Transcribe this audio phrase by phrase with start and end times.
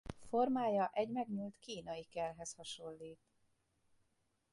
[0.29, 3.29] Formája egy megnyúlt kínai kelhez hasonlít.